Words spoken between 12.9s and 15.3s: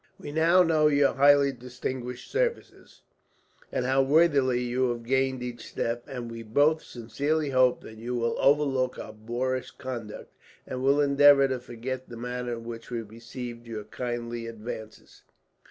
received your kindly advances."